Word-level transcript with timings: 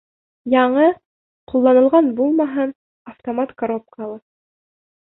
Яңы, 0.53 0.87
ҡулланылған 1.53 2.09
булмаһын, 2.21 2.75
автомат 3.13 3.55
коробкалы. 3.63 4.23